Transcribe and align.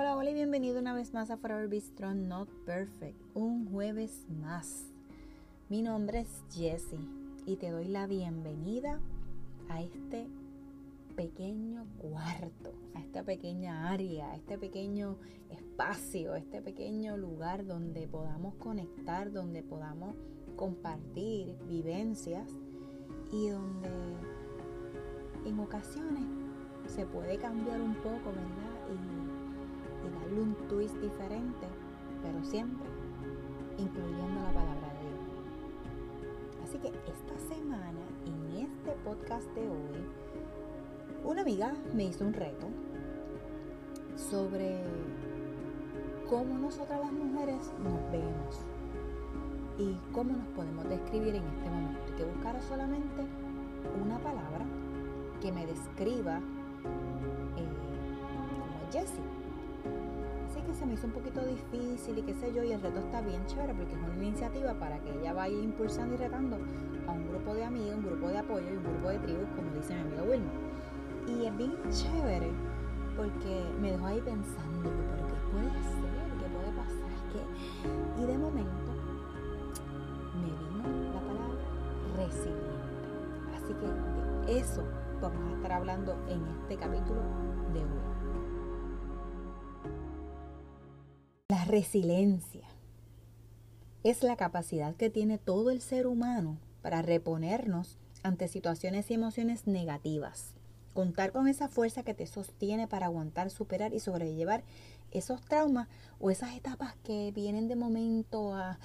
Hola, 0.00 0.16
hola 0.16 0.30
y 0.30 0.34
bienvenido 0.34 0.78
una 0.78 0.94
vez 0.94 1.12
más 1.12 1.28
a 1.28 1.36
Forever 1.36 1.66
Be 1.66 1.80
Strong 1.80 2.28
Not 2.28 2.48
Perfect, 2.64 3.20
un 3.34 3.68
jueves 3.68 4.28
más. 4.40 4.84
Mi 5.68 5.82
nombre 5.82 6.20
es 6.20 6.44
Jessie 6.52 7.00
y 7.46 7.56
te 7.56 7.70
doy 7.70 7.88
la 7.88 8.06
bienvenida 8.06 9.00
a 9.68 9.82
este 9.82 10.28
pequeño 11.16 11.84
cuarto, 11.98 12.74
a 12.94 13.00
esta 13.00 13.24
pequeña 13.24 13.90
área, 13.90 14.30
a 14.30 14.36
este 14.36 14.56
pequeño 14.56 15.16
espacio, 15.50 16.34
a 16.34 16.38
este 16.38 16.62
pequeño 16.62 17.16
lugar 17.16 17.66
donde 17.66 18.06
podamos 18.06 18.54
conectar, 18.54 19.32
donde 19.32 19.64
podamos 19.64 20.14
compartir 20.54 21.56
vivencias 21.68 22.48
y 23.32 23.48
donde 23.48 23.90
en 25.44 25.58
ocasiones 25.58 26.22
se 26.86 27.04
puede 27.04 27.36
cambiar 27.38 27.80
un 27.80 27.96
poco, 27.96 28.26
¿verdad? 28.26 29.27
Y 30.04 30.20
darle 30.20 30.40
un 30.42 30.54
twist 30.68 30.96
diferente, 30.96 31.66
pero 32.22 32.42
siempre 32.44 32.86
incluyendo 33.78 34.40
la 34.42 34.52
palabra 34.52 34.92
de 34.94 35.08
Dios. 35.08 35.28
Así 36.64 36.78
que 36.78 36.88
esta 36.88 37.38
semana, 37.54 38.00
en 38.26 38.56
este 38.56 38.92
podcast 39.04 39.46
de 39.54 39.68
hoy, 39.68 40.04
una 41.24 41.42
amiga 41.42 41.72
me 41.94 42.04
hizo 42.04 42.24
un 42.24 42.32
reto 42.32 42.66
sobre 44.16 44.82
cómo 46.28 46.58
nosotras 46.58 47.00
las 47.00 47.12
mujeres 47.12 47.72
nos 47.82 48.12
vemos 48.12 48.60
y 49.78 49.96
cómo 50.12 50.32
nos 50.36 50.46
podemos 50.48 50.88
describir 50.88 51.36
en 51.36 51.44
este 51.44 51.70
momento. 51.70 52.00
Y 52.12 52.16
que 52.16 52.24
buscara 52.24 52.60
solamente 52.62 53.22
una 54.02 54.18
palabra 54.18 54.64
que 55.40 55.52
me 55.52 55.66
describa 55.66 56.38
eh, 57.56 57.68
como 58.50 58.92
Jessie 58.92 59.37
se 60.74 60.86
me 60.86 60.94
hizo 60.94 61.06
un 61.06 61.12
poquito 61.12 61.40
difícil 61.44 62.18
y 62.18 62.22
qué 62.22 62.34
sé 62.34 62.52
yo, 62.52 62.62
y 62.62 62.72
el 62.72 62.80
reto 62.80 62.98
está 62.98 63.20
bien 63.20 63.44
chévere 63.46 63.74
porque 63.74 63.92
es 63.92 63.98
una 63.98 64.24
iniciativa 64.24 64.74
para 64.74 64.98
que 65.00 65.10
ella 65.18 65.32
vaya 65.32 65.56
impulsando 65.58 66.14
y 66.14 66.18
retando 66.18 66.56
a 67.06 67.12
un 67.12 67.28
grupo 67.28 67.54
de 67.54 67.64
amigos, 67.64 67.96
un 67.96 68.04
grupo 68.04 68.28
de 68.28 68.38
apoyo 68.38 68.66
y 68.68 68.76
un 68.76 68.84
grupo 68.84 69.08
de 69.08 69.18
tribus, 69.18 69.48
como 69.56 69.70
dice 69.74 69.94
mi 69.94 70.00
amigo 70.00 70.24
Wilma. 70.30 70.50
Y 71.26 71.46
es 71.46 71.56
bien 71.56 71.74
chévere 71.90 72.50
porque 73.16 73.64
me 73.80 73.92
dejó 73.92 74.06
ahí 74.06 74.20
pensando, 74.20 74.90
pero 75.10 75.26
¿qué 75.26 75.34
puede 75.52 75.82
ser? 75.82 76.18
¿Qué 76.38 76.46
puede 76.54 76.72
pasar? 76.76 77.12
¿Qué? 77.32 78.22
Y 78.22 78.26
de 78.26 78.38
momento 78.38 78.92
me 80.38 80.46
vino 80.46 81.12
la 81.12 81.20
palabra 81.20 81.64
resiliente. 82.16 82.68
Así 83.56 83.74
que 83.74 84.52
de 84.52 84.60
eso 84.60 84.82
vamos 85.20 85.52
a 85.52 85.56
estar 85.56 85.72
hablando 85.72 86.16
en 86.28 86.46
este 86.62 86.76
capítulo 86.76 87.20
de 87.74 87.80
hoy. 87.80 88.07
Resiliencia 91.68 92.66
es 94.02 94.22
la 94.22 94.36
capacidad 94.36 94.96
que 94.96 95.10
tiene 95.10 95.36
todo 95.36 95.70
el 95.70 95.82
ser 95.82 96.06
humano 96.06 96.56
para 96.80 97.02
reponernos 97.02 97.98
ante 98.22 98.48
situaciones 98.48 99.10
y 99.10 99.14
emociones 99.14 99.66
negativas. 99.66 100.54
Contar 100.94 101.30
con 101.30 101.46
esa 101.46 101.68
fuerza 101.68 102.02
que 102.02 102.14
te 102.14 102.26
sostiene 102.26 102.88
para 102.88 103.06
aguantar, 103.06 103.50
superar 103.50 103.92
y 103.92 104.00
sobrellevar 104.00 104.64
esos 105.10 105.42
traumas 105.42 105.88
o 106.18 106.30
esas 106.30 106.56
etapas 106.56 106.96
que 107.04 107.32
vienen 107.32 107.68
de 107.68 107.76
momento 107.76 108.54
a, 108.54 108.78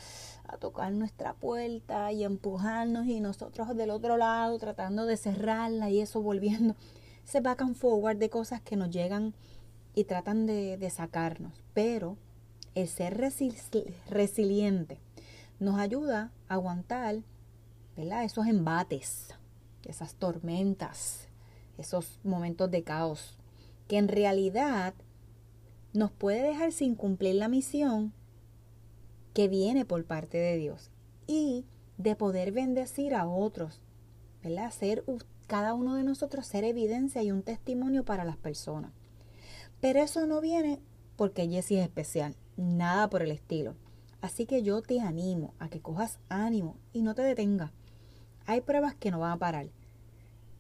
tocar 0.60 0.92
nuestra 0.92 1.34
puerta 1.34 2.12
y 2.12 2.24
empujarnos 2.24 3.08
y 3.08 3.22
nosotros 3.22 3.76
del 3.76 3.90
otro 3.90 4.18
lado 4.18 4.60
tratando 4.60 5.06
de 5.06 5.18
cerrarla 5.18 5.90
y 5.90 6.00
eso 6.00 6.22
volviendo 6.22 6.76
se 7.24 7.40
back 7.40 7.62
and 7.62 7.76
forward 7.76 8.18
de 8.18 8.30
cosas 8.30 8.62
que 8.62 8.76
nos 8.76 8.92
llegan 8.92 9.34
y 9.96 10.04
tratan 10.04 10.46
de 10.46 10.90
sacarnos. 10.92 11.64
Pero 11.74 12.18
el 12.76 12.88
ser 12.88 13.18
resiliente 14.10 15.00
nos 15.60 15.80
ayuda 15.80 16.32
a 16.48 16.56
aguantar 16.56 17.20
esos 17.96 18.48
embates, 18.48 19.36
esas 19.86 20.16
tormentas, 20.16 21.28
esos 21.78 22.20
momentos 22.24 22.72
de 22.72 22.84
caos, 22.84 23.38
que 23.88 23.98
en 23.98 24.08
realidad 24.08 24.94
nos 25.94 26.12
puede 26.12 26.42
dejar 26.42 26.72
sin 26.72 26.96
cumplir 26.96 27.36
la 27.36 27.48
misión 27.48 28.14
que 29.34 29.48
viene 29.48 29.86
por 29.86 30.06
parte 30.06 30.38
de 30.38 30.58
Dios 30.58 30.90
y 31.28 31.66
de 31.98 32.16
poder 32.16 32.52
bendecir 32.52 33.14
a 33.14 33.28
otros, 33.28 33.82
¿verdad? 34.42 34.72
Ser 34.72 35.04
cada 35.48 35.76
uno 35.76 35.96
de 35.96 36.04
nosotros 36.04 36.48
ser 36.48 36.64
evidencia 36.64 37.22
y 37.22 37.32
un 37.32 37.44
testimonio 37.44 38.04
para 38.04 38.26
las 38.26 38.38
personas. 38.38 38.92
Pero 39.80 40.00
eso 40.02 40.26
no 40.26 40.42
viene 40.42 40.80
porque 41.16 41.48
Jessie 41.48 41.80
es 41.80 41.84
especial 41.84 42.36
nada 42.58 43.10
por 43.10 43.22
el 43.22 43.32
estilo. 43.32 43.76
Así 44.22 44.46
que 44.46 44.64
yo 44.64 44.82
te 44.82 45.02
animo 45.02 45.54
a 45.60 45.70
que 45.70 45.82
cojas 45.82 46.20
ánimo 46.30 46.78
y 46.94 47.02
no 47.02 47.14
te 47.14 47.22
detengas. 47.24 47.72
Hay 48.46 48.62
pruebas 48.62 48.96
que 48.96 49.12
no 49.12 49.20
van 49.20 49.34
a 49.34 49.38
parar. 49.38 49.68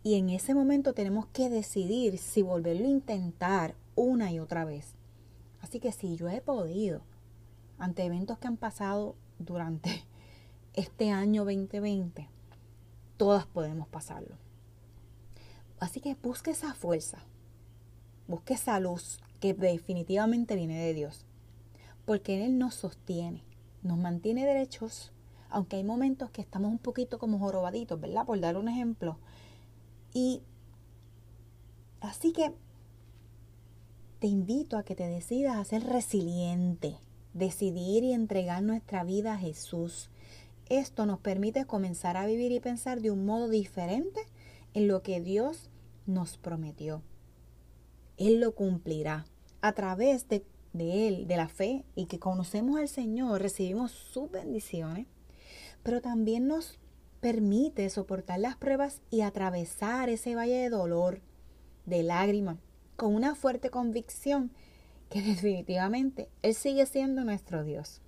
Y 0.03 0.15
en 0.15 0.29
ese 0.29 0.53
momento 0.53 0.93
tenemos 0.93 1.27
que 1.27 1.49
decidir 1.49 2.17
si 2.17 2.41
volverlo 2.41 2.85
a 2.85 2.89
intentar 2.89 3.75
una 3.95 4.31
y 4.31 4.39
otra 4.39 4.65
vez. 4.65 4.95
Así 5.61 5.79
que 5.79 5.93
si 5.93 6.17
yo 6.17 6.27
he 6.27 6.41
podido, 6.41 7.03
ante 7.77 8.03
eventos 8.03 8.37
que 8.37 8.47
han 8.47 8.57
pasado 8.57 9.15
durante 9.39 10.03
este 10.73 11.11
año 11.11 11.45
2020, 11.45 12.27
todas 13.15 13.45
podemos 13.45 13.87
pasarlo. 13.87 14.35
Así 15.79 16.01
que 16.01 16.15
busque 16.15 16.51
esa 16.51 16.73
fuerza, 16.73 17.19
busque 18.27 18.55
esa 18.55 18.79
luz 18.79 19.19
que 19.39 19.53
definitivamente 19.53 20.55
viene 20.55 20.79
de 20.79 20.93
Dios 20.93 21.25
porque 22.05 22.45
Él 22.45 22.57
nos 22.57 22.75
sostiene, 22.75 23.43
nos 23.81 23.97
mantiene 23.97 24.45
derechos, 24.45 25.11
aunque 25.49 25.77
hay 25.77 25.83
momentos 25.83 26.31
que 26.31 26.41
estamos 26.41 26.71
un 26.71 26.79
poquito 26.79 27.19
como 27.19 27.39
jorobaditos, 27.39 27.99
¿verdad? 27.99 28.25
Por 28.25 28.39
dar 28.39 28.57
un 28.57 28.67
ejemplo. 28.67 29.17
Y 30.13 30.41
así 32.01 32.33
que 32.33 32.53
te 34.19 34.27
invito 34.27 34.77
a 34.77 34.83
que 34.83 34.95
te 34.95 35.07
decidas 35.07 35.57
a 35.57 35.65
ser 35.65 35.83
resiliente, 35.83 36.97
decidir 37.33 38.03
y 38.03 38.13
entregar 38.13 38.63
nuestra 38.63 39.03
vida 39.03 39.33
a 39.33 39.37
Jesús. 39.37 40.09
Esto 40.69 41.05
nos 41.05 41.19
permite 41.19 41.65
comenzar 41.65 42.17
a 42.17 42.25
vivir 42.25 42.51
y 42.51 42.59
pensar 42.59 43.01
de 43.01 43.11
un 43.11 43.25
modo 43.25 43.49
diferente 43.49 44.21
en 44.73 44.87
lo 44.87 45.03
que 45.03 45.21
Dios 45.21 45.69
nos 46.05 46.37
prometió. 46.37 47.01
Él 48.17 48.39
lo 48.39 48.55
cumplirá 48.55 49.25
a 49.61 49.73
través 49.73 50.27
de 50.29 50.45
de 50.73 51.07
Él, 51.07 51.27
de 51.27 51.37
la 51.37 51.47
fe, 51.47 51.85
y 51.95 52.07
que 52.07 52.19
conocemos 52.19 52.79
al 52.79 52.87
Señor, 52.87 53.41
recibimos 53.41 53.91
sus 53.91 54.29
bendiciones, 54.29 55.07
pero 55.83 56.01
también 56.01 56.47
nos 56.47 56.79
permite 57.21 57.89
soportar 57.89 58.39
las 58.39 58.57
pruebas 58.57 59.01
y 59.09 59.21
atravesar 59.21 60.09
ese 60.09 60.35
valle 60.35 60.57
de 60.57 60.69
dolor, 60.69 61.21
de 61.85 62.03
lágrimas, 62.03 62.57
con 62.95 63.15
una 63.15 63.35
fuerte 63.35 63.69
convicción 63.69 64.51
que 65.09 65.21
definitivamente 65.23 66.29
Él 66.41 66.53
sigue 66.53 66.85
siendo 66.85 67.23
nuestro 67.23 67.63
Dios. 67.63 68.01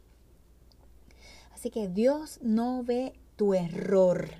Así 1.53 1.69
que 1.69 1.87
Dios 1.87 2.39
no 2.41 2.83
ve 2.83 3.13
tu 3.35 3.53
error, 3.53 4.31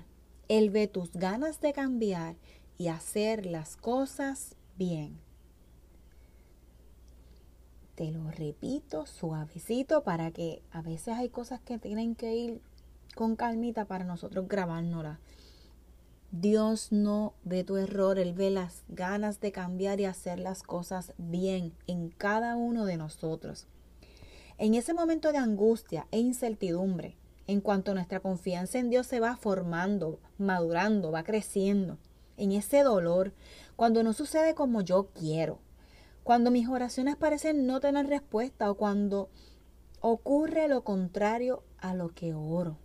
Él 0.48 0.70
ve 0.70 0.88
tus 0.88 1.12
ganas 1.12 1.60
de 1.60 1.72
cambiar 1.72 2.36
y 2.76 2.88
hacer 2.88 3.46
las 3.46 3.76
cosas 3.76 4.56
bien. 4.76 5.25
Te 7.96 8.10
lo 8.10 8.30
repito 8.30 9.06
suavecito 9.06 10.04
para 10.04 10.30
que 10.30 10.62
a 10.70 10.82
veces 10.82 11.14
hay 11.14 11.30
cosas 11.30 11.60
que 11.60 11.78
tienen 11.78 12.14
que 12.14 12.36
ir 12.36 12.60
con 13.14 13.36
calmita 13.36 13.86
para 13.86 14.04
nosotros 14.04 14.46
grabárnoslas. 14.48 15.18
Dios 16.30 16.92
no 16.92 17.32
ve 17.44 17.64
tu 17.64 17.78
error, 17.78 18.18
Él 18.18 18.34
ve 18.34 18.50
las 18.50 18.84
ganas 18.88 19.40
de 19.40 19.50
cambiar 19.50 19.98
y 19.98 20.04
hacer 20.04 20.38
las 20.38 20.62
cosas 20.62 21.14
bien 21.16 21.72
en 21.86 22.10
cada 22.10 22.56
uno 22.56 22.84
de 22.84 22.98
nosotros. 22.98 23.66
En 24.58 24.74
ese 24.74 24.92
momento 24.92 25.32
de 25.32 25.38
angustia 25.38 26.06
e 26.10 26.18
incertidumbre, 26.18 27.16
en 27.46 27.62
cuanto 27.62 27.94
nuestra 27.94 28.20
confianza 28.20 28.78
en 28.78 28.90
Dios 28.90 29.06
se 29.06 29.20
va 29.20 29.38
formando, 29.38 30.20
madurando, 30.36 31.12
va 31.12 31.22
creciendo, 31.22 31.96
en 32.36 32.52
ese 32.52 32.82
dolor, 32.82 33.32
cuando 33.74 34.02
no 34.02 34.12
sucede 34.12 34.54
como 34.54 34.82
yo 34.82 35.08
quiero, 35.14 35.60
cuando 36.26 36.50
mis 36.50 36.66
oraciones 36.66 37.14
parecen 37.14 37.68
no 37.68 37.78
tener 37.78 38.08
respuesta 38.08 38.68
o 38.68 38.74
cuando 38.74 39.30
ocurre 40.00 40.66
lo 40.66 40.82
contrario 40.82 41.62
a 41.78 41.94
lo 41.94 42.08
que 42.08 42.34
oro. 42.34 42.78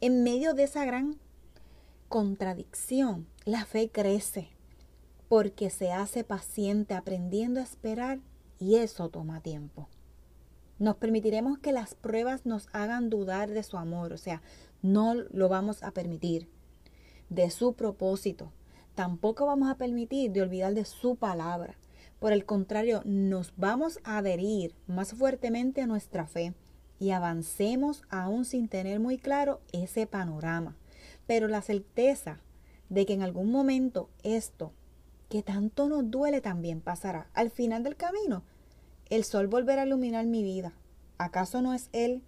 En 0.00 0.22
medio 0.22 0.54
de 0.54 0.62
esa 0.62 0.84
gran 0.84 1.18
contradicción, 2.08 3.26
la 3.44 3.64
fe 3.64 3.90
crece 3.90 4.50
porque 5.28 5.68
se 5.68 5.90
hace 5.90 6.22
paciente 6.22 6.94
aprendiendo 6.94 7.58
a 7.58 7.64
esperar 7.64 8.20
y 8.60 8.76
eso 8.76 9.08
toma 9.08 9.40
tiempo. 9.40 9.88
Nos 10.78 10.94
permitiremos 10.94 11.58
que 11.58 11.72
las 11.72 11.96
pruebas 11.96 12.46
nos 12.46 12.68
hagan 12.72 13.10
dudar 13.10 13.50
de 13.50 13.64
su 13.64 13.78
amor, 13.78 14.12
o 14.12 14.16
sea, 14.16 14.42
no 14.80 15.14
lo 15.14 15.48
vamos 15.48 15.82
a 15.82 15.90
permitir, 15.90 16.48
de 17.30 17.50
su 17.50 17.72
propósito. 17.72 18.52
Tampoco 18.94 19.44
vamos 19.44 19.68
a 19.68 19.74
permitir 19.74 20.30
de 20.30 20.42
olvidar 20.42 20.72
de 20.74 20.84
su 20.84 21.16
palabra 21.16 21.76
Por 22.20 22.34
el 22.34 22.44
contrario, 22.44 23.00
nos 23.06 23.54
vamos 23.56 23.98
a 24.04 24.18
adherir 24.18 24.74
más 24.86 25.14
fuertemente 25.14 25.80
a 25.80 25.86
nuestra 25.86 26.26
fe 26.26 26.54
y 26.98 27.12
avancemos 27.12 28.02
aún 28.10 28.44
sin 28.44 28.68
tener 28.68 29.00
muy 29.00 29.16
claro 29.16 29.62
ese 29.72 30.06
panorama. 30.06 30.76
Pero 31.26 31.48
la 31.48 31.62
certeza 31.62 32.38
de 32.90 33.06
que 33.06 33.14
en 33.14 33.22
algún 33.22 33.50
momento 33.50 34.10
esto, 34.22 34.74
que 35.30 35.42
tanto 35.42 35.88
nos 35.88 36.10
duele, 36.10 36.42
también 36.42 36.82
pasará. 36.82 37.30
Al 37.32 37.50
final 37.50 37.82
del 37.82 37.96
camino, 37.96 38.42
el 39.08 39.24
sol 39.24 39.46
volverá 39.46 39.82
a 39.82 39.86
iluminar 39.86 40.26
mi 40.26 40.42
vida. 40.42 40.74
¿Acaso 41.16 41.62
no 41.62 41.72
es 41.72 41.88
Él, 41.92 42.22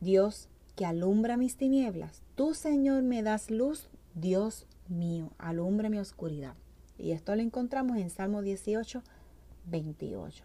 Dios, 0.00 0.48
que 0.76 0.86
alumbra 0.86 1.36
mis 1.36 1.56
tinieblas? 1.56 2.22
Tú, 2.36 2.54
Señor, 2.54 3.02
me 3.02 3.22
das 3.22 3.50
luz, 3.50 3.90
Dios 4.14 4.66
mío, 4.88 5.30
alumbra 5.36 5.90
mi 5.90 5.98
oscuridad. 5.98 6.54
Y 7.04 7.12
esto 7.12 7.36
lo 7.36 7.42
encontramos 7.42 7.98
en 7.98 8.08
Salmo 8.08 8.40
18, 8.40 9.02
28. 9.66 10.42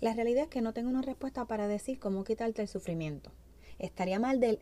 La 0.00 0.14
realidad 0.14 0.44
es 0.44 0.48
que 0.48 0.62
no 0.62 0.72
tengo 0.72 0.88
una 0.88 1.02
respuesta 1.02 1.44
para 1.44 1.68
decir 1.68 1.98
cómo 1.98 2.24
quitarte 2.24 2.62
el 2.62 2.68
sufrimiento. 2.68 3.30
Estaría 3.78 4.18
mal 4.18 4.40
del 4.40 4.60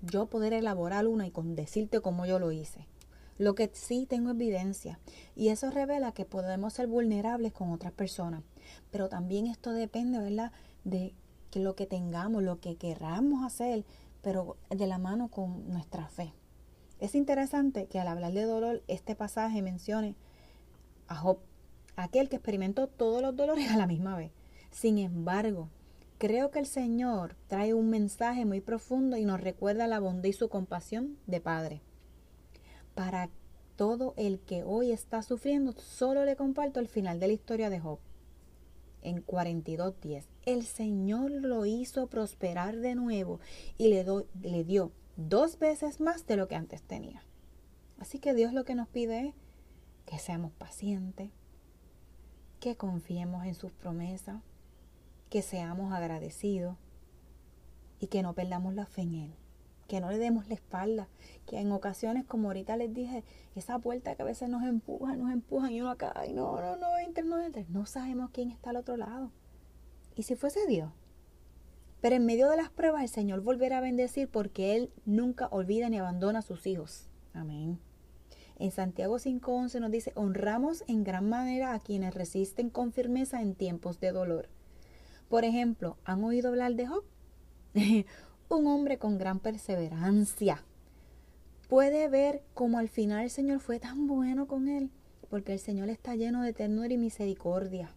yo 0.00 0.26
poder 0.26 0.52
elaborar 0.52 1.06
una 1.06 1.24
y 1.24 1.30
con 1.30 1.54
decirte 1.54 2.00
cómo 2.00 2.26
yo 2.26 2.40
lo 2.40 2.50
hice. 2.50 2.88
Lo 3.38 3.54
que 3.54 3.70
sí 3.72 4.06
tengo 4.10 4.30
evidencia 4.30 4.98
y 5.36 5.50
eso 5.50 5.70
revela 5.70 6.10
que 6.10 6.24
podemos 6.24 6.72
ser 6.72 6.88
vulnerables 6.88 7.52
con 7.52 7.70
otras 7.70 7.92
personas. 7.92 8.42
Pero 8.90 9.08
también 9.08 9.46
esto 9.46 9.70
depende, 9.70 10.18
¿verdad? 10.18 10.50
De 10.82 11.14
lo 11.54 11.76
que 11.76 11.86
tengamos, 11.86 12.42
lo 12.42 12.58
que 12.58 12.74
queramos 12.74 13.44
hacer, 13.44 13.84
pero 14.20 14.56
de 14.68 14.88
la 14.88 14.98
mano 14.98 15.28
con 15.28 15.68
nuestra 15.68 16.08
fe. 16.08 16.32
Es 16.98 17.14
interesante 17.14 17.86
que 17.86 18.00
al 18.00 18.08
hablar 18.08 18.32
de 18.32 18.42
dolor, 18.42 18.82
este 18.88 19.14
pasaje 19.14 19.62
mencione 19.62 20.16
a 21.12 21.16
Job, 21.16 21.38
aquel 21.96 22.28
que 22.28 22.36
experimentó 22.36 22.88
todos 22.88 23.22
los 23.22 23.36
dolores 23.36 23.70
a 23.70 23.76
la 23.76 23.86
misma 23.86 24.16
vez. 24.16 24.32
Sin 24.70 24.98
embargo, 24.98 25.68
creo 26.18 26.50
que 26.50 26.58
el 26.58 26.66
Señor 26.66 27.36
trae 27.48 27.74
un 27.74 27.90
mensaje 27.90 28.44
muy 28.44 28.60
profundo 28.60 29.16
y 29.16 29.24
nos 29.24 29.40
recuerda 29.40 29.86
la 29.86 30.00
bondad 30.00 30.28
y 30.28 30.32
su 30.32 30.48
compasión 30.48 31.18
de 31.26 31.40
Padre. 31.40 31.82
Para 32.94 33.28
todo 33.76 34.14
el 34.16 34.40
que 34.40 34.64
hoy 34.64 34.90
está 34.90 35.22
sufriendo, 35.22 35.72
solo 35.72 36.24
le 36.24 36.36
comparto 36.36 36.80
el 36.80 36.88
final 36.88 37.20
de 37.20 37.26
la 37.26 37.32
historia 37.34 37.70
de 37.70 37.80
Job. 37.80 37.98
En 39.02 39.24
42.10, 39.26 40.24
el 40.46 40.64
Señor 40.64 41.30
lo 41.30 41.66
hizo 41.66 42.06
prosperar 42.06 42.76
de 42.76 42.94
nuevo 42.94 43.40
y 43.76 43.88
le, 43.88 44.04
le 44.42 44.64
dio 44.64 44.92
dos 45.16 45.58
veces 45.58 46.00
más 46.00 46.26
de 46.26 46.36
lo 46.36 46.48
que 46.48 46.54
antes 46.54 46.82
tenía. 46.82 47.22
Así 47.98 48.18
que 48.18 48.32
Dios 48.32 48.52
lo 48.52 48.64
que 48.64 48.74
nos 48.74 48.88
pide 48.88 49.28
es 49.28 49.34
que 50.06 50.18
seamos 50.18 50.52
pacientes, 50.52 51.30
que 52.60 52.76
confiemos 52.76 53.44
en 53.44 53.54
sus 53.54 53.72
promesas, 53.72 54.40
que 55.30 55.42
seamos 55.42 55.92
agradecidos 55.92 56.76
y 57.98 58.08
que 58.08 58.22
no 58.22 58.34
perdamos 58.34 58.74
la 58.74 58.86
fe 58.86 59.02
en 59.02 59.14
Él, 59.14 59.34
que 59.88 60.00
no 60.00 60.10
le 60.10 60.18
demos 60.18 60.48
la 60.48 60.54
espalda, 60.54 61.08
que 61.46 61.58
en 61.58 61.72
ocasiones, 61.72 62.24
como 62.24 62.48
ahorita 62.48 62.76
les 62.76 62.92
dije, 62.92 63.24
esa 63.54 63.78
puerta 63.78 64.14
que 64.14 64.22
a 64.22 64.26
veces 64.26 64.48
nos 64.48 64.62
empuja, 64.62 65.16
nos 65.16 65.32
empujan 65.32 65.72
y 65.72 65.80
uno 65.80 65.90
acá, 65.90 66.12
y 66.28 66.32
no, 66.32 66.60
no, 66.60 66.76
no 66.76 66.98
entre, 66.98 67.24
no 67.24 67.40
entre, 67.40 67.66
no 67.68 67.86
sabemos 67.86 68.30
quién 68.32 68.50
está 68.50 68.70
al 68.70 68.76
otro 68.76 68.96
lado. 68.96 69.30
¿Y 70.14 70.24
si 70.24 70.36
fuese 70.36 70.66
Dios? 70.66 70.90
Pero 72.00 72.16
en 72.16 72.26
medio 72.26 72.50
de 72.50 72.56
las 72.56 72.70
pruebas 72.70 73.02
el 73.02 73.08
Señor 73.08 73.40
volverá 73.40 73.78
a 73.78 73.80
bendecir 73.80 74.28
porque 74.28 74.76
Él 74.76 74.92
nunca 75.04 75.46
olvida 75.46 75.88
ni 75.88 75.98
abandona 75.98 76.40
a 76.40 76.42
sus 76.42 76.66
hijos. 76.66 77.08
Amén. 77.32 77.78
En 78.62 78.70
Santiago 78.70 79.18
5.11 79.18 79.80
nos 79.80 79.90
dice, 79.90 80.12
honramos 80.14 80.84
en 80.86 81.04
gran 81.04 81.28
manera 81.28 81.74
a 81.74 81.80
quienes 81.80 82.14
resisten 82.14 82.70
con 82.70 82.92
firmeza 82.92 83.42
en 83.42 83.54
tiempos 83.54 84.00
de 84.00 84.12
dolor 84.12 84.48
por 85.32 85.46
ejemplo, 85.46 85.96
¿han 86.04 86.22
oído 86.24 86.50
hablar 86.50 86.74
de 86.74 86.86
Job? 86.86 87.04
un 88.50 88.66
hombre 88.66 88.98
con 88.98 89.16
gran 89.16 89.38
perseverancia. 89.38 90.62
Puede 91.70 92.06
ver 92.08 92.42
cómo 92.52 92.76
al 92.76 92.90
final 92.90 93.22
el 93.22 93.30
Señor 93.30 93.60
fue 93.60 93.80
tan 93.80 94.06
bueno 94.06 94.46
con 94.46 94.68
él, 94.68 94.90
porque 95.30 95.54
el 95.54 95.58
Señor 95.58 95.88
está 95.88 96.16
lleno 96.16 96.42
de 96.42 96.52
ternura 96.52 96.92
y 96.92 96.98
misericordia. 96.98 97.94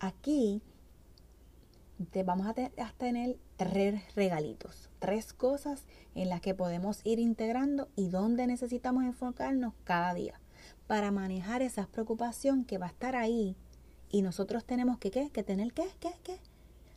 Aquí 0.00 0.62
te 2.10 2.22
vamos 2.22 2.46
a, 2.46 2.50
a 2.50 2.92
tener 2.92 3.38
tres 3.56 4.02
regalitos, 4.14 4.90
tres 4.98 5.32
cosas 5.32 5.84
en 6.14 6.28
las 6.28 6.40
que 6.40 6.54
podemos 6.54 7.00
ir 7.04 7.18
integrando 7.18 7.88
y 7.96 8.08
donde 8.08 8.46
necesitamos 8.46 9.04
enfocarnos 9.04 9.74
cada 9.84 10.14
día 10.14 10.40
para 10.86 11.10
manejar 11.10 11.62
esa 11.62 11.86
preocupación 11.86 12.64
que 12.64 12.78
va 12.78 12.86
a 12.86 12.90
estar 12.90 13.16
ahí 13.16 13.56
y 14.12 14.20
nosotros 14.20 14.64
tenemos 14.64 14.98
que, 14.98 15.10
¿qué? 15.10 15.30
Que 15.30 15.42
tener, 15.42 15.72
¿qué? 15.72 15.88
¿Qué? 15.98 16.10
¿Qué? 16.22 16.38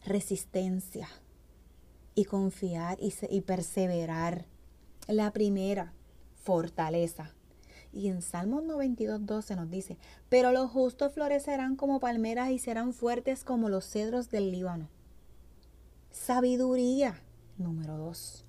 Resistencia. 0.05 1.07
Y 2.13 2.25
confiar 2.25 2.97
y, 3.01 3.13
y 3.29 3.41
perseverar. 3.41 4.45
La 5.07 5.31
primera, 5.31 5.93
fortaleza. 6.43 7.33
Y 7.93 8.09
en 8.09 8.21
Salmos 8.21 8.63
92, 8.63 9.25
12 9.25 9.55
nos 9.55 9.69
dice, 9.69 9.97
pero 10.27 10.51
los 10.51 10.69
justos 10.69 11.13
florecerán 11.13 11.77
como 11.77 12.01
palmeras 12.01 12.51
y 12.51 12.59
serán 12.59 12.91
fuertes 12.91 13.45
como 13.45 13.69
los 13.69 13.85
cedros 13.89 14.29
del 14.29 14.51
Líbano. 14.51 14.89
Sabiduría. 16.15 17.21
Número 17.57 17.97
2. 17.97 18.45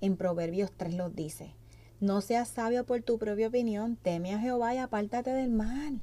En 0.00 0.16
Proverbios 0.16 0.70
3 0.74 0.94
nos 0.94 1.14
dice, 1.14 1.54
no 2.00 2.22
seas 2.22 2.48
sabio 2.48 2.86
por 2.86 3.02
tu 3.02 3.18
propia 3.18 3.48
opinión, 3.48 3.96
teme 3.96 4.32
a 4.34 4.38
Jehová 4.38 4.74
y 4.74 4.78
apártate 4.78 5.30
del 5.30 5.50
mal. 5.50 6.00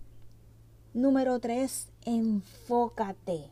Número 0.94 1.40
3, 1.40 1.88
enfócate. 2.06 3.50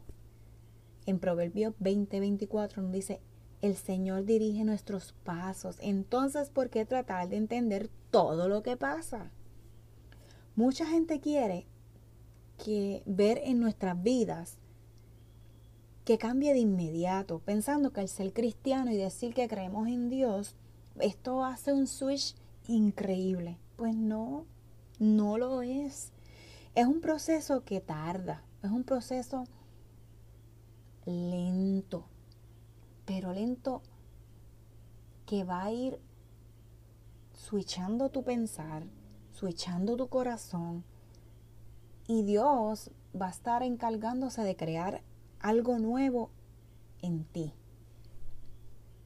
En 1.07 1.17
Proverbios 1.17 1.73
20:24 1.79 2.83
nos 2.83 2.91
dice, 2.91 3.21
el 3.61 3.75
Señor 3.75 4.25
dirige 4.25 4.63
nuestros 4.63 5.13
pasos. 5.23 5.77
Entonces, 5.79 6.51
¿por 6.51 6.69
qué 6.69 6.85
tratar 6.85 7.29
de 7.29 7.37
entender 7.37 7.89
todo 8.11 8.49
lo 8.49 8.61
que 8.61 8.77
pasa? 8.77 9.31
Mucha 10.55 10.85
gente 10.85 11.21
quiere 11.21 11.65
que 12.63 13.01
ver 13.07 13.41
en 13.45 13.59
nuestras 13.59 13.99
vidas 14.03 14.59
que 16.07 16.17
cambie 16.17 16.53
de 16.53 16.59
inmediato, 16.59 17.39
pensando 17.39 17.91
que 17.91 17.99
al 17.99 18.07
ser 18.07 18.31
cristiano 18.31 18.89
y 18.91 18.95
decir 18.95 19.33
que 19.33 19.49
creemos 19.49 19.89
en 19.89 20.07
Dios, 20.07 20.55
esto 21.01 21.43
hace 21.43 21.73
un 21.73 21.85
switch 21.85 22.33
increíble. 22.65 23.57
Pues 23.75 23.93
no, 23.93 24.45
no 24.99 25.37
lo 25.37 25.61
es. 25.63 26.13
Es 26.75 26.87
un 26.87 27.01
proceso 27.01 27.65
que 27.65 27.81
tarda, 27.81 28.41
es 28.63 28.71
un 28.71 28.85
proceso 28.85 29.43
lento, 31.05 32.05
pero 33.03 33.33
lento 33.33 33.81
que 35.25 35.43
va 35.43 35.65
a 35.65 35.73
ir 35.73 35.99
switchando 37.33 38.11
tu 38.11 38.23
pensar, 38.23 38.85
switchando 39.33 39.97
tu 39.97 40.07
corazón 40.07 40.85
y 42.07 42.23
Dios 42.23 42.91
va 43.13 43.27
a 43.27 43.31
estar 43.31 43.61
encargándose 43.61 44.41
de 44.43 44.55
crear 44.55 45.01
algo 45.39 45.79
nuevo 45.79 46.29
en 47.01 47.23
ti. 47.25 47.53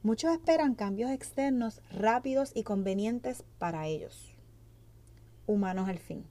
Muchos 0.02 0.32
esperan 0.32 0.74
cambios 0.74 1.10
externos 1.10 1.80
rápidos 1.90 2.50
y 2.54 2.64
convenientes 2.64 3.44
para 3.58 3.86
ellos, 3.86 4.34
humanos 5.46 5.88
al 5.88 5.98
fin. 5.98 6.24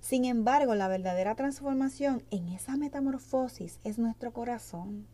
Sin 0.00 0.24
embargo, 0.24 0.74
la 0.74 0.88
verdadera 0.88 1.34
transformación 1.34 2.22
en 2.30 2.48
esa 2.48 2.76
metamorfosis 2.76 3.80
es 3.84 3.98
nuestro 3.98 4.32
corazón. 4.32 5.06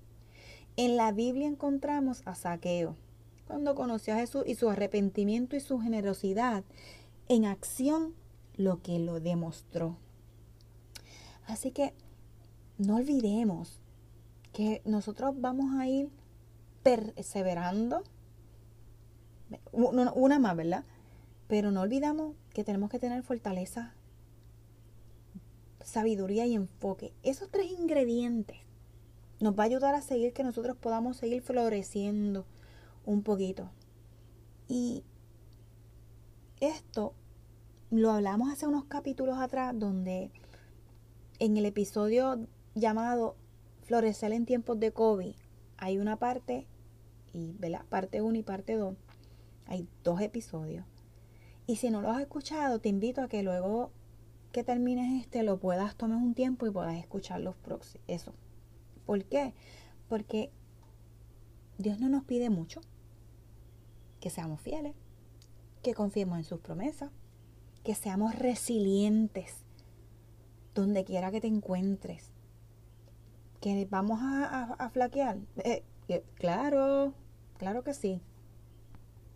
En 0.76 0.97
la 0.97 1.11
Biblia 1.11 1.49
encontramos 1.49 2.23
a 2.26 2.35
Saqueo, 2.35 2.97
cuando 3.47 3.75
conoció 3.75 4.14
a 4.14 4.18
Jesús 4.18 4.45
y 4.47 4.56
su 4.56 4.68
arrepentimiento 4.68 5.56
y 5.56 5.61
su 5.61 5.78
generosidad 5.78 6.64
en 7.28 7.47
acción, 7.47 8.14
lo 8.56 8.83
que 8.83 8.99
lo 8.99 9.21
demostró. 9.21 9.97
Así 11.47 11.71
que 11.71 11.95
no 12.78 12.97
olvidemos 12.97 13.80
que 14.57 14.81
nosotros 14.87 15.35
vamos 15.39 15.79
a 15.79 15.87
ir 15.87 16.09
perseverando, 16.83 18.03
una 19.71 20.39
más, 20.39 20.57
¿verdad? 20.57 20.87
Pero 21.47 21.71
no 21.71 21.83
olvidamos 21.83 22.35
que 22.55 22.65
tenemos 22.65 22.89
que 22.89 22.99
tener 22.99 23.23
fortaleza 23.23 23.93
sabiduría 25.85 26.47
y 26.47 26.55
enfoque. 26.55 27.13
Esos 27.23 27.51
tres 27.51 27.71
ingredientes 27.71 28.57
nos 29.41 29.59
va 29.59 29.65
a 29.65 29.67
ayudar 29.67 29.95
a 29.95 30.01
seguir 30.01 30.33
que 30.33 30.43
nosotros 30.43 30.75
podamos 30.79 31.19
seguir 31.19 31.43
floreciendo 31.43 32.47
un 33.05 33.23
poquito. 33.23 33.69
Y 34.69 35.05
esto 36.61 37.13
lo 37.91 38.11
hablamos 38.11 38.51
hace 38.51 38.67
unos 38.67 38.87
capítulos 38.87 39.37
atrás 39.37 39.79
donde 39.79 40.31
en 41.41 41.59
el 41.59 41.67
episodio 41.67 42.47
llamado 42.75 43.37
Florecer 43.87 44.33
en 44.33 44.47
tiempos 44.47 44.81
de 44.81 44.90
COVID 44.90 45.37
hay 45.76 45.99
una 45.99 46.16
parte 46.16 46.66
y 47.33 47.52
¿verdad? 47.52 47.85
parte 47.88 48.21
1 48.21 48.37
y 48.37 48.43
parte 48.43 48.75
2. 48.75 48.97
Hay 49.66 49.87
dos 50.02 50.21
episodios. 50.21 50.85
Y 51.69 51.76
si 51.76 51.90
no 51.90 52.02
lo 52.02 52.11
has 52.11 52.21
escuchado, 52.21 52.81
te 52.81 52.88
invito 52.88 53.23
a 53.23 53.28
que 53.28 53.45
luego 53.45 53.93
que 54.50 54.64
termines 54.64 55.23
este 55.23 55.45
lo 55.45 55.61
puedas 55.61 55.95
tomar 55.95 56.19
un 56.19 56.35
tiempo 56.35 56.66
y 56.66 56.73
puedas 56.73 56.97
escuchar 56.97 57.40
los 57.40 57.55
próximos. 57.55 58.02
Eso. 58.09 58.35
¿Por 59.05 59.25
qué? 59.25 59.55
Porque 60.09 60.50
Dios 61.78 62.00
no 62.00 62.09
nos 62.09 62.25
pide 62.25 62.50
mucho. 62.50 62.81
Que 64.19 64.31
seamos 64.31 64.61
fieles, 64.61 64.95
que 65.85 65.95
confiemos 65.95 66.38
en 66.38 66.45
sus 66.45 66.59
promesas, 66.59 67.12
que 67.85 67.95
seamos 67.95 68.35
resilientes 68.37 69.55
donde 70.75 71.05
quiera 71.05 71.31
que 71.31 71.40
te 71.40 71.47
encuentres. 71.47 72.33
Que 73.66 73.85
vamos 73.90 74.20
a, 74.23 74.88
flaquear. 74.92 75.38
Eh, 75.56 75.82
claro, 76.37 77.14
claro 77.58 77.82
que 77.82 77.94
sí. 77.94 78.20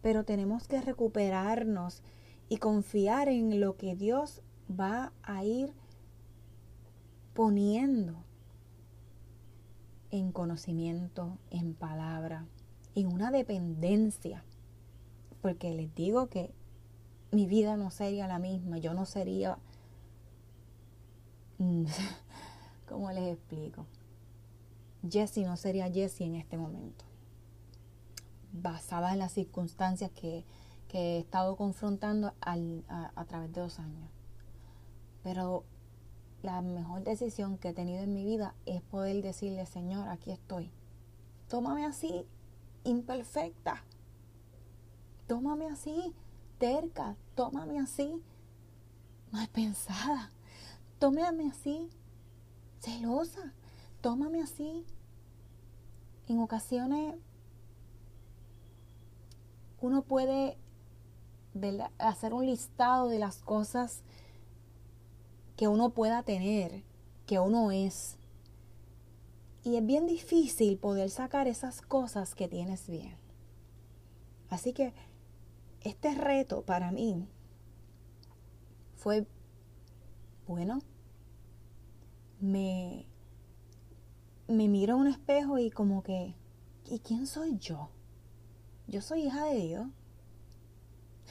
Pero 0.02 0.22
tenemos 0.22 0.68
que 0.68 0.80
recuperarnos 0.80 2.04
y 2.48 2.58
confiar 2.58 3.28
en 3.28 3.58
lo 3.58 3.76
que 3.76 3.96
Dios 3.96 4.40
va 4.70 5.12
a 5.24 5.42
ir 5.42 5.72
poniendo 7.34 8.22
en 10.12 10.30
conocimiento, 10.30 11.36
en 11.50 11.74
palabra, 11.74 12.46
en 12.94 13.12
una 13.12 13.32
dependencia. 13.32 14.44
Porque 15.42 15.74
les 15.74 15.92
digo 15.96 16.28
que 16.28 16.54
mi 17.32 17.48
vida 17.48 17.76
no 17.76 17.90
sería 17.90 18.28
la 18.28 18.38
misma, 18.38 18.78
yo 18.78 18.94
no 18.94 19.06
sería... 19.06 19.58
¿Cómo 22.88 23.10
les 23.10 23.34
explico? 23.34 23.86
Jessie 25.08 25.44
no 25.44 25.56
sería 25.56 25.90
Jessie 25.90 26.26
en 26.26 26.34
este 26.34 26.56
momento. 26.56 27.04
Basada 28.52 29.12
en 29.12 29.18
las 29.18 29.32
circunstancias 29.32 30.10
que, 30.10 30.44
he 30.92 31.20
estado 31.20 31.54
confrontando 31.56 32.34
a, 32.40 32.56
a 33.14 33.24
través 33.26 33.52
de 33.52 33.60
dos 33.60 33.78
años. 33.78 34.10
Pero 35.22 35.64
la 36.42 36.62
mejor 36.62 37.04
decisión 37.04 37.58
que 37.58 37.68
he 37.68 37.72
tenido 37.72 38.02
en 38.02 38.12
mi 38.12 38.24
vida 38.24 38.54
es 38.66 38.82
poder 38.82 39.22
decirle, 39.22 39.66
Señor, 39.66 40.08
aquí 40.08 40.32
estoy. 40.32 40.70
Tómame 41.48 41.84
así, 41.84 42.26
imperfecta. 42.84 43.84
Tómame 45.26 45.66
así, 45.66 46.14
terca. 46.58 47.16
Tómame 47.34 47.78
así, 47.78 48.20
mal 49.30 49.48
pensada. 49.48 50.30
Tómame 50.98 51.48
así, 51.48 51.88
celosa. 52.80 53.52
Tómame 54.00 54.42
así. 54.42 54.86
En 56.28 56.40
ocasiones 56.40 57.16
uno 59.80 60.02
puede 60.02 60.58
hacer 61.98 62.32
un 62.32 62.46
listado 62.46 63.08
de 63.08 63.18
las 63.18 63.42
cosas 63.42 64.02
que 65.56 65.68
uno 65.68 65.90
pueda 65.90 66.22
tener, 66.22 66.84
que 67.26 67.38
uno 67.38 67.70
es. 67.70 68.16
Y 69.62 69.76
es 69.76 69.84
bien 69.84 70.06
difícil 70.06 70.78
poder 70.78 71.10
sacar 71.10 71.48
esas 71.48 71.82
cosas 71.82 72.34
que 72.34 72.48
tienes 72.48 72.88
bien. 72.88 73.16
Así 74.48 74.72
que 74.72 74.94
este 75.82 76.14
reto 76.14 76.62
para 76.62 76.92
mí 76.92 77.26
fue, 78.96 79.26
bueno, 80.46 80.80
me, 82.40 83.06
me 84.50 84.68
miro 84.68 84.94
a 84.94 84.96
un 84.96 85.06
espejo 85.06 85.58
y 85.58 85.70
como 85.70 86.02
que, 86.02 86.34
¿y 86.86 86.98
quién 86.98 87.26
soy 87.26 87.58
yo? 87.58 87.88
Yo 88.88 89.00
soy 89.00 89.26
hija 89.26 89.44
de 89.44 89.56
Dios. 89.56 89.86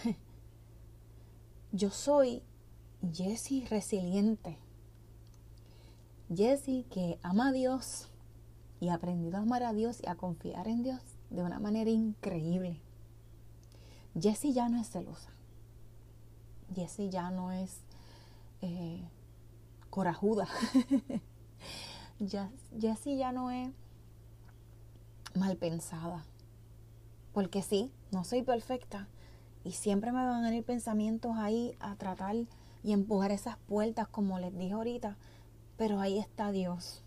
yo 1.71 1.89
soy 1.91 2.41
Jessie 3.13 3.67
resiliente. 3.67 4.57
Jessie 6.33 6.85
que 6.89 7.19
ama 7.21 7.49
a 7.49 7.51
Dios 7.51 8.09
y 8.79 8.89
ha 8.89 8.93
aprendido 8.93 9.37
a 9.37 9.41
amar 9.41 9.63
a 9.63 9.73
Dios 9.73 9.99
y 10.01 10.07
a 10.07 10.15
confiar 10.15 10.67
en 10.67 10.83
Dios 10.83 11.01
de 11.29 11.43
una 11.43 11.59
manera 11.59 11.89
increíble. 11.89 12.79
Jessie 14.19 14.53
ya 14.53 14.69
no 14.69 14.79
es 14.79 14.89
celosa. 14.89 15.31
Jessie 16.73 17.09
ya 17.09 17.31
no 17.31 17.51
es 17.51 17.81
eh, 18.61 19.03
corajuda. 19.89 20.47
Jessie 22.19 23.17
ya 23.17 23.31
no 23.31 23.51
es 23.51 23.71
mal 25.35 25.55
pensada. 25.57 26.25
Porque 27.33 27.61
sí, 27.61 27.91
no 28.11 28.23
soy 28.23 28.41
perfecta. 28.43 29.07
Y 29.63 29.71
siempre 29.71 30.11
me 30.11 30.25
van 30.25 30.43
a 30.43 30.49
venir 30.49 30.63
pensamientos 30.63 31.37
ahí 31.37 31.75
a 31.79 31.95
tratar 31.95 32.35
y 32.83 32.93
empujar 32.93 33.31
esas 33.31 33.57
puertas, 33.57 34.07
como 34.07 34.39
les 34.39 34.57
dije 34.57 34.73
ahorita. 34.73 35.17
Pero 35.77 35.99
ahí 35.99 36.17
está 36.17 36.51
Dios 36.51 37.03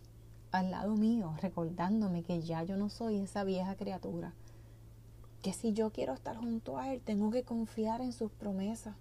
al 0.51 0.71
lado 0.71 0.95
mío, 0.97 1.35
recordándome 1.41 2.23
que 2.23 2.43
ya 2.43 2.63
yo 2.63 2.77
no 2.77 2.89
soy 2.89 3.19
esa 3.19 3.45
vieja 3.45 3.75
criatura. 3.75 4.35
Que 5.43 5.53
si 5.53 5.73
yo 5.73 5.91
quiero 5.91 6.13
estar 6.13 6.37
junto 6.37 6.79
a 6.79 6.93
Él, 6.93 7.01
tengo 7.01 7.31
que 7.31 7.43
confiar 7.43 8.01
en 8.01 8.13
sus 8.13 8.31
promesas. 8.31 8.95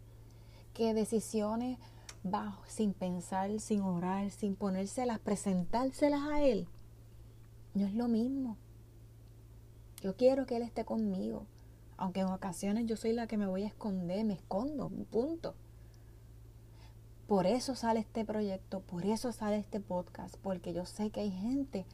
Que 0.74 0.94
decisiones 0.94 1.78
bajo, 2.24 2.64
sin 2.68 2.94
pensar, 2.94 3.60
sin 3.60 3.82
orar, 3.82 4.30
sin 4.32 4.56
ponérselas, 4.56 5.20
presentárselas 5.20 6.22
a 6.24 6.42
Él, 6.42 6.68
no 7.74 7.86
es 7.86 7.94
lo 7.94 8.08
mismo. 8.08 8.58
Yo 10.02 10.16
quiero 10.16 10.46
que 10.46 10.58
Él 10.58 10.64
esté 10.64 10.84
conmigo. 10.86 11.46
Aunque 11.98 12.22
en 12.22 12.28
ocasiones 12.28 12.88
yo 12.88 12.98
soy 12.98 13.14
la 13.14 13.28
que 13.28 13.38
me 13.38 13.46
voy 13.46 13.64
a 13.64 13.68
esconder, 13.68 14.26
me 14.26 14.34
escondo, 14.34 14.90
punto. 15.12 15.54
Por 17.28 17.46
eso 17.46 17.76
sale 17.76 18.00
este 18.00 18.26
proyecto, 18.26 18.82
por 18.82 19.06
eso 19.06 19.32
sale 19.32 19.58
este 19.58 19.80
podcast, 19.80 20.36
porque 20.42 20.74
yo 20.74 20.86
sé 20.86 21.12
que 21.12 21.22
hay 21.22 21.32
gente 21.32 21.86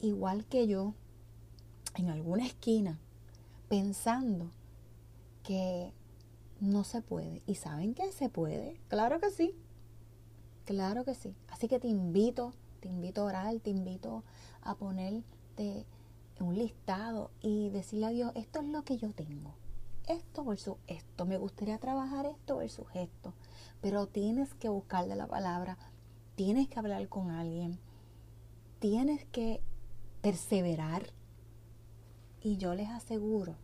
igual 0.00 0.44
que 0.46 0.66
yo 0.66 0.94
en 1.94 2.10
alguna 2.10 2.44
esquina 2.44 2.98
pensando 3.68 4.50
que 5.44 5.92
no 6.60 6.84
se 6.84 7.00
puede. 7.00 7.42
¿Y 7.46 7.54
saben 7.54 7.94
que 7.94 8.10
se 8.12 8.28
puede? 8.28 8.80
Claro 8.88 9.20
que 9.20 9.30
sí. 9.30 9.54
Claro 10.72 11.04
que 11.04 11.14
sí. 11.14 11.34
Así 11.48 11.68
que 11.68 11.78
te 11.78 11.88
invito, 11.88 12.54
te 12.80 12.88
invito 12.88 13.20
a 13.20 13.24
orar, 13.24 13.60
te 13.60 13.68
invito 13.68 14.24
a 14.62 14.74
ponerte 14.74 15.84
un 16.40 16.56
listado 16.56 17.30
y 17.42 17.68
decirle 17.68 18.06
a 18.06 18.10
Dios, 18.10 18.32
esto 18.34 18.60
es 18.60 18.68
lo 18.68 18.82
que 18.82 18.96
yo 18.96 19.12
tengo. 19.12 19.54
Esto 20.08 20.44
versus 20.44 20.76
esto. 20.86 21.26
Me 21.26 21.36
gustaría 21.36 21.78
trabajar 21.78 22.24
esto 22.24 22.56
versus 22.56 22.86
esto 22.94 23.34
pero 23.82 24.06
tienes 24.06 24.54
que 24.54 24.68
buscarle 24.68 25.16
la 25.16 25.26
palabra, 25.26 25.76
tienes 26.36 26.68
que 26.68 26.78
hablar 26.78 27.08
con 27.08 27.30
alguien, 27.30 27.78
tienes 28.78 29.24
que 29.26 29.60
perseverar 30.22 31.10
y 32.40 32.56
yo 32.56 32.74
les 32.74 32.88
aseguro 32.88 33.56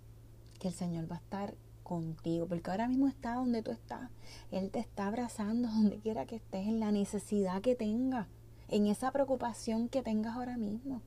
que 0.59 0.69
el 0.69 0.75
Señor 0.75 1.11
va 1.11 1.17
a 1.17 1.21
estar 1.21 1.55
contigo, 1.89 2.47
porque 2.47 2.71
ahora 2.71 2.87
mismo 2.87 3.09
está 3.09 3.35
donde 3.35 3.63
tú 3.63 3.73
estás, 3.73 4.11
Él 4.53 4.71
te 4.71 4.79
está 4.79 5.07
abrazando 5.07 5.69
donde 5.73 5.99
quiera 5.99 6.27
que 6.27 6.37
estés, 6.37 6.69
en 6.69 6.79
la 6.79 6.93
necesidad 6.93 7.63
que 7.63 7.75
tengas, 7.75 8.29
en 8.69 8.87
esa 8.87 9.11
preocupación 9.11 9.89
que 9.89 10.03
tengas 10.03 10.37
ahora 10.37 10.57
mismo. 10.57 11.01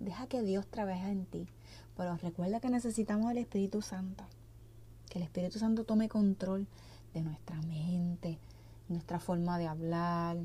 Deja 0.00 0.26
que 0.26 0.42
Dios 0.42 0.66
trabaje 0.66 1.10
en 1.10 1.26
ti, 1.26 1.46
pero 1.96 2.16
recuerda 2.16 2.60
que 2.60 2.70
necesitamos 2.70 3.30
el 3.30 3.38
Espíritu 3.38 3.80
Santo, 3.82 4.24
que 5.08 5.18
el 5.18 5.24
Espíritu 5.24 5.58
Santo 5.58 5.84
tome 5.84 6.08
control 6.08 6.66
de 7.14 7.22
nuestra 7.22 7.56
mente, 7.62 8.38
nuestra 8.88 9.20
forma 9.20 9.58
de 9.58 9.68
hablar, 9.68 10.38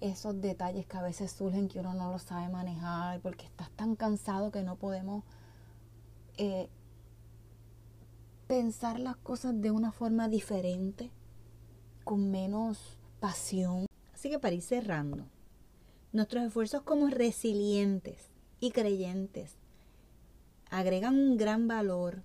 esos 0.00 0.40
detalles 0.40 0.86
que 0.86 0.96
a 0.96 1.02
veces 1.02 1.32
surgen 1.32 1.68
que 1.68 1.80
uno 1.80 1.94
no 1.94 2.12
lo 2.12 2.18
sabe 2.18 2.48
manejar 2.50 3.20
porque 3.20 3.46
estás 3.46 3.70
tan 3.70 3.96
cansado 3.96 4.50
que 4.50 4.62
no 4.62 4.76
podemos 4.76 5.24
eh, 6.36 6.68
pensar 8.46 9.00
las 9.00 9.16
cosas 9.16 9.60
de 9.60 9.70
una 9.70 9.92
forma 9.92 10.28
diferente, 10.28 11.10
con 12.04 12.30
menos 12.30 12.98
pasión. 13.20 13.86
Así 14.14 14.30
que 14.30 14.38
para 14.38 14.54
ir 14.54 14.62
cerrando, 14.62 15.26
nuestros 16.12 16.44
esfuerzos 16.44 16.82
como 16.82 17.08
resilientes 17.08 18.30
y 18.60 18.70
creyentes 18.70 19.56
agregan 20.70 21.18
un 21.18 21.36
gran 21.36 21.68
valor, 21.68 22.22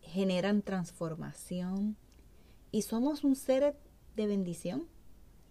generan 0.00 0.62
transformación, 0.62 1.96
y 2.70 2.82
somos 2.82 3.24
un 3.24 3.34
ser 3.34 3.76
de 4.16 4.26
bendición 4.26 4.86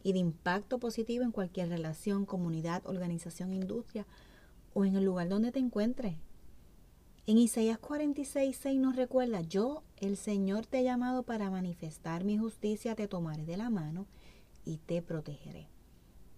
y 0.04 0.14
de 0.14 0.20
impacto 0.20 0.80
positivo 0.80 1.24
en 1.24 1.32
cualquier 1.32 1.70
relación, 1.70 2.26
comunidad, 2.26 2.86
organización, 2.86 3.54
industria 3.54 4.06
o 4.74 4.86
en 4.86 4.96
el 4.96 5.04
lugar 5.04 5.28
donde 5.28 5.52
te 5.52 5.60
encuentres. 5.60 6.16
En 7.30 7.38
Isaías 7.38 7.78
46, 7.78 8.56
6 8.56 8.80
nos 8.80 8.96
recuerda, 8.96 9.42
yo, 9.42 9.84
el 9.98 10.16
Señor, 10.16 10.66
te 10.66 10.80
he 10.80 10.84
llamado 10.86 11.24
para 11.24 11.52
manifestar 11.52 12.24
mi 12.24 12.38
justicia, 12.38 12.96
te 12.96 13.10
tomaré 13.10 13.44
de 13.44 13.58
la 13.58 13.70
mano 13.70 14.08
y 14.64 14.78
te 14.78 15.02
protegeré. 15.02 15.68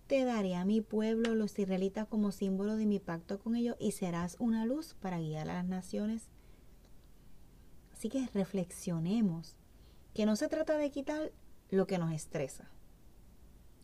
Te 0.07 0.25
daré 0.25 0.55
a 0.55 0.65
mi 0.65 0.81
pueblo, 0.81 1.35
los 1.35 1.59
israelitas, 1.59 2.07
como 2.07 2.31
símbolo 2.31 2.75
de 2.75 2.87
mi 2.87 2.97
pacto 2.97 3.37
con 3.37 3.55
ellos 3.55 3.75
y 3.79 3.91
serás 3.91 4.35
una 4.39 4.65
luz 4.65 4.95
para 4.99 5.19
guiar 5.19 5.47
a 5.51 5.53
las 5.53 5.65
naciones. 5.65 6.23
Así 7.93 8.09
que 8.09 8.25
reflexionemos 8.33 9.57
que 10.15 10.25
no 10.25 10.35
se 10.35 10.47
trata 10.47 10.75
de 10.75 10.89
quitar 10.89 11.31
lo 11.69 11.85
que 11.85 11.99
nos 11.99 12.11
estresa, 12.13 12.67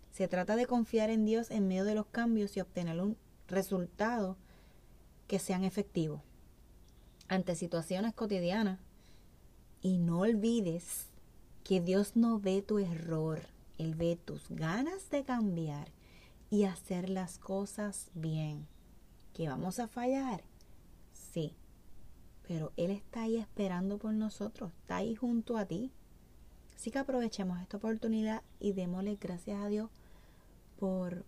Se 0.09 0.27
trata 0.27 0.55
de 0.55 0.65
confiar 0.65 1.12
en 1.12 1.24
Dios 1.24 1.51
en 1.51 1.67
medio 1.67 1.83
de 1.83 1.93
los 1.93 2.07
cambios 2.07 2.57
y 2.57 2.62
obtener 2.62 3.00
un 3.00 3.15
resultado 3.47 4.38
que 5.27 5.38
sean 5.38 5.63
efectivos. 5.63 6.21
Ante 7.27 7.55
situaciones 7.55 8.13
cotidianas, 8.13 8.79
y 9.82 10.00
no 10.00 10.22
olvides 10.22 11.10
que 11.63 11.79
Dios 11.79 12.15
no 12.15 12.39
ve 12.39 12.63
tu 12.63 12.79
error, 12.79 13.41
Él 13.77 13.94
ve 13.94 14.15
tus 14.15 14.50
ganas 14.50 15.10
de 15.12 15.24
cambiar 15.24 15.89
y 16.50 16.63
hacer 16.63 17.08
las 17.08 17.38
cosas 17.38 18.10
bien. 18.15 18.67
¿Que 19.34 19.48
vamos 19.48 19.79
a 19.79 19.88
fallar? 19.88 20.44
Sí, 21.13 21.53
pero 22.48 22.72
Él 22.77 22.89
está 22.89 23.24
ahí 23.24 23.38
esperando 23.38 23.98
por 23.98 24.13
nosotros, 24.13 24.72
está 24.82 24.98
ahí 24.98 25.15
junto 25.15 25.58
a 25.58 25.65
ti. 25.65 25.91
Así 26.75 26.89
que 26.89 27.00
aprovechemos 27.00 27.62
esta 27.62 27.77
oportunidad 27.77 28.41
y 28.60 28.74
démosle 28.74 29.17
gracias 29.17 29.62
a 29.62 29.67
Dios 29.67 29.89
por 30.79 31.25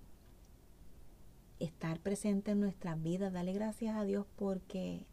estar 1.60 2.00
presente 2.00 2.52
en 2.52 2.60
nuestras 2.60 3.02
vidas. 3.02 3.34
Dale 3.34 3.54
gracias 3.54 3.96
a 3.96 4.04
Dios 4.04 4.26
porque 4.36 5.06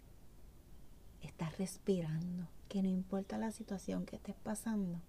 estás 1.26 1.58
respirando, 1.58 2.48
que 2.68 2.82
no 2.82 2.88
importa 2.88 3.38
la 3.38 3.50
situación 3.50 4.04
que 4.04 4.16
estés 4.16 4.36
pasando, 4.36 5.00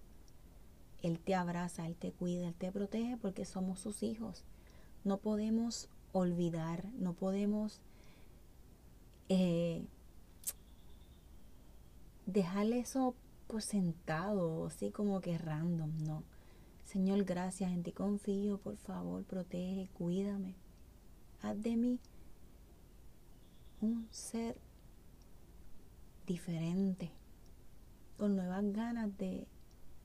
Él 1.01 1.19
te 1.19 1.35
abraza, 1.35 1.85
Él 1.85 1.95
te 1.95 2.11
cuida, 2.11 2.47
Él 2.47 2.55
te 2.55 2.71
protege 2.71 3.17
porque 3.17 3.45
somos 3.45 3.79
sus 3.79 4.03
hijos. 4.03 4.43
No 5.03 5.17
podemos 5.17 5.89
olvidar, 6.11 6.85
no 6.97 7.13
podemos 7.13 7.81
eh, 9.29 9.85
dejarle 12.25 12.79
eso 12.79 13.15
por 13.47 13.61
sentado, 13.61 14.67
así 14.67 14.91
como 14.91 15.21
que 15.21 15.37
random, 15.37 15.91
no. 16.03 16.23
Señor, 16.85 17.23
gracias, 17.25 17.71
en 17.71 17.83
ti 17.83 17.91
confío, 17.91 18.57
por 18.59 18.77
favor, 18.77 19.23
protege, 19.23 19.89
cuídame. 19.93 20.55
Haz 21.41 21.61
de 21.61 21.75
mí 21.75 21.99
un 23.81 24.07
ser 24.11 24.57
diferente, 26.25 27.11
con 28.17 28.35
nuevas 28.35 28.63
ganas 28.71 29.17
de 29.17 29.47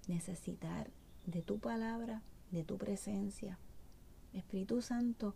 necesitar 0.09 0.91
de 1.27 1.43
tu 1.43 1.59
palabra, 1.59 2.23
de 2.50 2.65
tu 2.65 2.79
presencia. 2.79 3.59
Espíritu 4.33 4.83
Santo, 4.83 5.35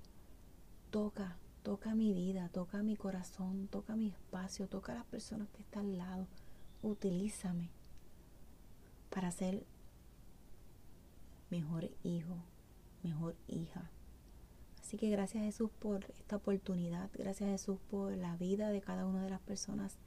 toca, 0.90 1.36
toca 1.62 1.94
mi 1.94 2.12
vida, 2.12 2.48
toca 2.48 2.82
mi 2.82 2.96
corazón, 2.96 3.68
toca 3.68 3.96
mi 3.96 4.08
espacio, 4.08 4.68
toca 4.68 4.92
a 4.92 4.96
las 4.96 5.06
personas 5.06 5.48
que 5.50 5.62
están 5.62 5.86
al 5.86 5.98
lado. 5.98 6.26
Utilízame 6.82 7.70
para 9.10 9.30
ser 9.30 9.64
mejor 11.50 11.90
hijo, 12.02 12.36
mejor 13.02 13.36
hija. 13.46 13.90
Así 14.80 14.96
que 14.96 15.08
gracias 15.08 15.44
Jesús 15.44 15.70
por 15.78 16.04
esta 16.18 16.36
oportunidad, 16.36 17.10
gracias 17.14 17.48
Jesús 17.48 17.78
por 17.90 18.16
la 18.16 18.36
vida 18.36 18.68
de 18.70 18.80
cada 18.80 19.06
una 19.06 19.22
de 19.22 19.30
las 19.30 19.40
personas 19.40 19.98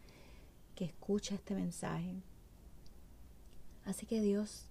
que 0.78 0.86
escucha 0.86 1.34
este 1.34 1.56
mensaje. 1.56 2.22
Así 3.84 4.06
que 4.06 4.22
Dios, 4.22 4.68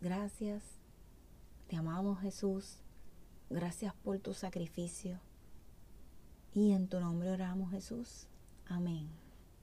gracias, 0.00 0.64
te 1.68 1.76
amamos 1.76 2.20
Jesús, 2.20 2.78
gracias 3.50 3.94
por 3.94 4.18
tu 4.18 4.34
sacrificio 4.34 5.20
y 6.52 6.72
en 6.72 6.88
tu 6.88 6.98
nombre 6.98 7.30
oramos 7.30 7.70
Jesús. 7.70 8.26
Amén. 8.66 9.27